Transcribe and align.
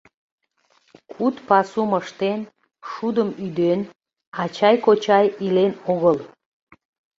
Куд 1.11 1.35
пасум 1.47 1.91
ыштен, 2.01 2.39
шудым 2.91 3.29
ӱден, 3.45 3.79
ачай-кочай 4.43 5.25
илен 5.45 5.73
огыл. 5.91 6.17